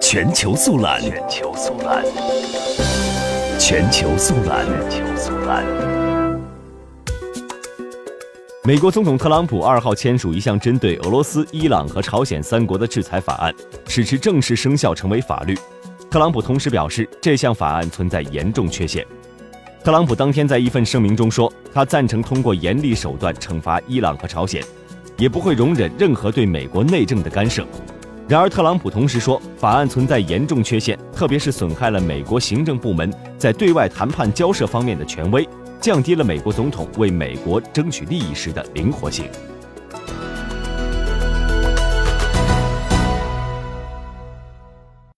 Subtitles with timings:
[0.00, 2.04] 全球速览，全球速览，
[3.58, 5.64] 全球速览，全球速览。
[8.64, 13.52] 美国总统特朗普二号签署一项针对俄罗斯、伊朗和朝鲜三国的制裁法案，
[13.86, 15.56] 使之正式生效，成为法律。
[16.10, 19.04] 特朗普同时表示，这项法案存在严重缺陷。
[19.82, 24.62] 特朗普当天在一份声明中说，他赞成通过严厉手段惩罚伊朗和朝鲜，
[25.16, 27.66] 也不会容忍任何对美国内政的干涉。
[28.28, 35.46] 然而，特朗普同时说，法案存在严重缺陷，特别是损害了美国行政部门在对外谈判交涉方面的权威，
[35.80, 39.26] 降低了美国总统为美国争取利益时的灵活性。